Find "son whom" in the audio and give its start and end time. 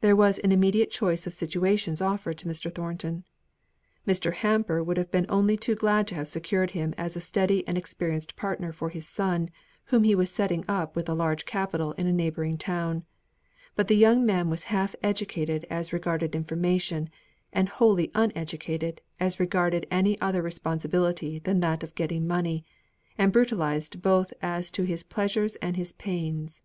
9.06-10.02